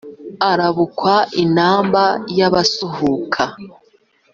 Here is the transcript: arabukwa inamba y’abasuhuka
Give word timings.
arabukwa 0.49 1.15
inamba 1.43 2.03
y’abasuhuka 2.37 3.43